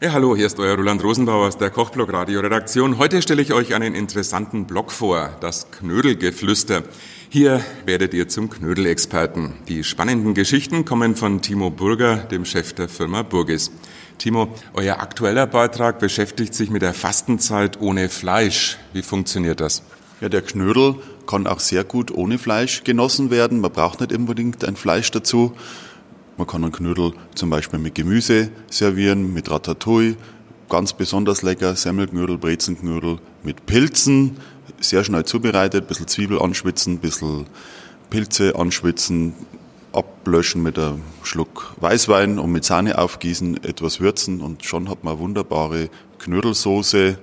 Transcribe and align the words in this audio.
Ja, 0.00 0.12
hallo, 0.12 0.36
hier 0.36 0.46
ist 0.46 0.60
euer 0.60 0.76
Roland 0.76 1.02
Rosenbauer 1.02 1.48
aus 1.48 1.58
der 1.58 1.70
Kochblog 1.70 2.12
Radio 2.12 2.38
Redaktion. 2.38 2.98
Heute 2.98 3.20
stelle 3.20 3.42
ich 3.42 3.52
euch 3.52 3.74
einen 3.74 3.96
interessanten 3.96 4.64
Blog 4.64 4.92
vor, 4.92 5.36
das 5.40 5.72
Knödelgeflüster. 5.72 6.84
Hier 7.28 7.60
werdet 7.84 8.14
ihr 8.14 8.28
zum 8.28 8.48
Knödelexperten. 8.48 9.54
Die 9.66 9.82
spannenden 9.82 10.34
Geschichten 10.34 10.84
kommen 10.84 11.16
von 11.16 11.42
Timo 11.42 11.70
Burger, 11.70 12.14
dem 12.14 12.44
Chef 12.44 12.74
der 12.74 12.88
Firma 12.88 13.22
Burgis. 13.24 13.72
Timo, 14.18 14.54
euer 14.72 15.00
aktueller 15.00 15.48
Beitrag 15.48 15.98
beschäftigt 15.98 16.54
sich 16.54 16.70
mit 16.70 16.82
der 16.82 16.94
Fastenzeit 16.94 17.80
ohne 17.80 18.08
Fleisch. 18.08 18.78
Wie 18.92 19.02
funktioniert 19.02 19.58
das? 19.58 19.82
Ja, 20.20 20.28
der 20.28 20.42
Knödel 20.42 20.94
kann 21.26 21.48
auch 21.48 21.58
sehr 21.58 21.82
gut 21.82 22.12
ohne 22.12 22.38
Fleisch 22.38 22.84
genossen 22.84 23.32
werden. 23.32 23.58
Man 23.58 23.72
braucht 23.72 23.98
nicht 23.98 24.12
unbedingt 24.12 24.64
ein 24.64 24.76
Fleisch 24.76 25.10
dazu. 25.10 25.56
Man 26.38 26.46
kann 26.46 26.62
einen 26.62 26.72
Knödel 26.72 27.14
zum 27.34 27.50
Beispiel 27.50 27.80
mit 27.80 27.96
Gemüse 27.96 28.52
servieren, 28.70 29.34
mit 29.34 29.50
Ratatouille, 29.50 30.14
ganz 30.68 30.92
besonders 30.92 31.42
lecker, 31.42 31.74
Semmelknödel, 31.74 32.38
Brezenknödel 32.38 33.18
mit 33.42 33.66
Pilzen, 33.66 34.36
sehr 34.78 35.02
schnell 35.02 35.24
zubereitet, 35.24 35.82
ein 35.82 35.86
bisschen 35.88 36.06
Zwiebel 36.06 36.40
anschwitzen, 36.40 36.94
ein 36.94 36.98
bisschen 37.00 37.46
Pilze 38.08 38.54
anschwitzen, 38.54 39.34
ablöschen 39.92 40.62
mit 40.62 40.78
einem 40.78 41.02
Schluck 41.24 41.74
Weißwein 41.80 42.38
und 42.38 42.52
mit 42.52 42.64
Sahne 42.64 42.98
aufgießen, 42.98 43.64
etwas 43.64 43.98
würzen 43.98 44.40
und 44.40 44.64
schon 44.64 44.88
hat 44.88 45.02
man 45.02 45.18
wunderbare 45.18 45.90
Knödelsoße 46.20 47.18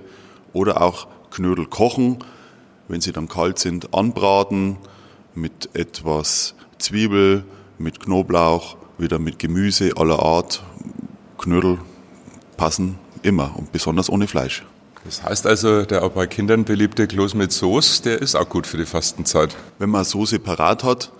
oder 0.52 0.82
auch 0.82 1.06
Knödel 1.30 1.64
kochen, 1.64 2.18
wenn 2.86 3.00
sie 3.00 3.12
dann 3.12 3.28
kalt 3.28 3.58
sind, 3.60 3.94
anbraten 3.94 4.76
mit 5.34 5.70
etwas 5.72 6.54
Zwiebel, 6.78 7.44
mit 7.78 7.98
Knoblauch 7.98 8.76
wieder 8.98 9.18
mit 9.18 9.38
Gemüse 9.38 9.92
aller 9.96 10.18
Art, 10.18 10.62
Knödel 11.38 11.78
passen 12.56 12.98
immer 13.22 13.54
und 13.56 13.72
besonders 13.72 14.08
ohne 14.08 14.26
Fleisch. 14.26 14.64
Das 15.04 15.22
heißt 15.22 15.46
also, 15.46 15.84
der 15.84 16.02
auch 16.02 16.10
bei 16.10 16.26
Kindern 16.26 16.64
beliebte 16.64 17.06
Kloß 17.06 17.34
mit 17.34 17.52
Soße, 17.52 18.02
der 18.02 18.20
ist 18.20 18.34
auch 18.34 18.48
gut 18.48 18.66
für 18.66 18.76
die 18.76 18.86
Fastenzeit. 18.86 19.54
Wenn 19.78 19.90
man 19.90 20.04
Soße 20.04 20.40
parat 20.40 20.82
hat, 20.82 21.12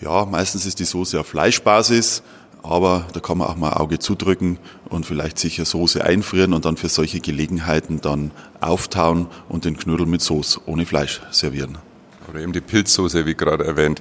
ja, 0.00 0.24
meistens 0.24 0.66
ist 0.66 0.80
die 0.80 0.84
Soße 0.84 1.20
auf 1.20 1.28
Fleischbasis, 1.28 2.22
aber 2.62 3.06
da 3.12 3.20
kann 3.20 3.38
man 3.38 3.48
auch 3.48 3.56
mal 3.56 3.74
Auge 3.74 3.98
zudrücken 3.98 4.58
und 4.88 5.06
vielleicht 5.06 5.38
sicher 5.38 5.64
Soße 5.64 6.04
einfrieren 6.04 6.54
und 6.54 6.64
dann 6.64 6.76
für 6.76 6.88
solche 6.88 7.20
Gelegenheiten 7.20 8.00
dann 8.00 8.32
auftauen 8.60 9.28
und 9.48 9.64
den 9.64 9.76
Knödel 9.76 10.06
mit 10.06 10.22
Soße 10.22 10.60
ohne 10.66 10.84
Fleisch 10.84 11.20
servieren. 11.30 11.78
Oder 12.28 12.40
eben 12.40 12.52
die 12.52 12.60
Pilzsoße, 12.60 13.26
wie 13.26 13.34
gerade 13.34 13.64
erwähnt. 13.64 14.00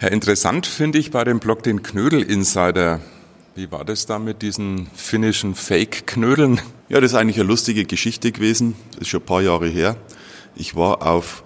Ja, 0.00 0.08
interessant 0.08 0.66
finde 0.66 0.98
ich 0.98 1.10
bei 1.10 1.24
dem 1.24 1.40
Blog 1.40 1.62
den 1.62 1.82
Knödel-Insider. 1.82 3.00
Wie 3.54 3.70
war 3.70 3.84
das 3.84 4.06
da 4.06 4.18
mit 4.18 4.40
diesen 4.40 4.86
finnischen 4.94 5.54
Fake-Knödeln? 5.54 6.58
Ja, 6.88 7.02
das 7.02 7.12
ist 7.12 7.18
eigentlich 7.18 7.38
eine 7.38 7.46
lustige 7.46 7.84
Geschichte 7.84 8.32
gewesen. 8.32 8.76
Das 8.92 9.02
ist 9.02 9.08
schon 9.08 9.20
ein 9.20 9.26
paar 9.26 9.42
Jahre 9.42 9.68
her. 9.68 9.96
Ich 10.56 10.74
war 10.74 11.06
auf 11.06 11.44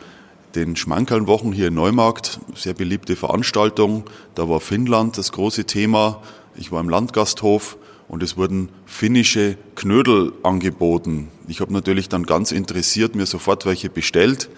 den 0.55 0.77
Schmankerlwochen 0.77 1.50
hier 1.50 1.66
in 1.66 1.75
Neumarkt, 1.75 2.38
sehr 2.55 2.75
beliebte 2.75 3.16
Veranstaltung. 3.16 4.05
Da 4.36 4.48
war 4.48 4.60
Finnland 4.60 5.19
das 5.19 5.32
große 5.32 5.64
Thema. 5.64 6.22
Ich 6.55 6.70
war 6.70 6.80
im 6.80 6.88
Landgasthof 6.88 7.77
und 8.06 8.22
es 8.22 8.36
wurden 8.36 8.69
finnische 8.86 9.58
Knödel 9.75 10.32
angeboten. 10.44 11.27
Ich 11.48 11.60
habe 11.60 11.72
natürlich 11.72 12.08
dann 12.08 12.22
ganz 12.22 12.52
interessiert 12.52 13.16
mir 13.16 13.27
sofort 13.27 13.66
welche 13.66 13.91
bestellt. 13.91 14.48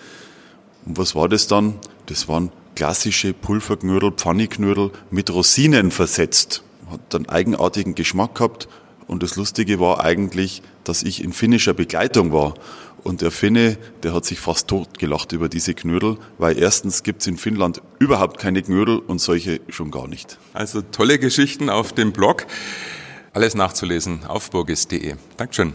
Und 0.84 0.98
was 0.98 1.14
war 1.14 1.30
das 1.30 1.46
dann? 1.46 1.76
Das 2.04 2.28
waren 2.28 2.52
klassische 2.76 3.32
Pulverknödel, 3.32 4.12
Pfanneknödel 4.12 4.92
mit 5.10 5.30
Rosinen 5.30 5.90
versetzt. 5.90 6.62
Hat 6.88 7.14
einen 7.14 7.28
eigenartigen 7.28 7.96
Geschmack 7.96 8.36
gehabt. 8.36 8.68
Und 9.08 9.22
das 9.22 9.34
Lustige 9.36 9.80
war 9.80 10.04
eigentlich, 10.04 10.62
dass 10.84 11.02
ich 11.02 11.24
in 11.24 11.32
finnischer 11.32 11.74
Begleitung 11.74 12.32
war. 12.32 12.54
Und 13.02 13.22
der 13.22 13.30
Finne, 13.30 13.78
der 14.02 14.12
hat 14.14 14.24
sich 14.24 14.40
fast 14.40 14.68
totgelacht 14.68 15.32
über 15.32 15.48
diese 15.48 15.74
Knödel, 15.74 16.18
weil 16.38 16.58
erstens 16.58 17.04
gibt's 17.04 17.26
in 17.26 17.36
Finnland 17.36 17.80
überhaupt 18.00 18.38
keine 18.38 18.62
Knödel 18.62 18.98
und 18.98 19.20
solche 19.20 19.60
schon 19.68 19.92
gar 19.92 20.08
nicht. 20.08 20.38
Also 20.52 20.82
tolle 20.82 21.18
Geschichten 21.18 21.70
auf 21.70 21.92
dem 21.92 22.12
Blog. 22.12 22.46
Alles 23.32 23.54
nachzulesen 23.54 24.24
auf 24.26 24.50
burgis.de. 24.50 25.14
Dankeschön. 25.36 25.74